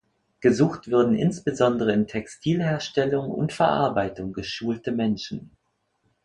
Gesucht 0.39 0.87
würden 0.87 1.13
insbesondere 1.13 1.93
in 1.93 2.07
Textilherstellung- 2.07 3.29
und 3.29 3.53
verarbeitung 3.53 4.33
geschulte 4.33 4.91
Menschen. 4.91 5.51